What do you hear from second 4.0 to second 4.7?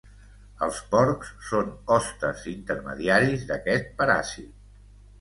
paràsit.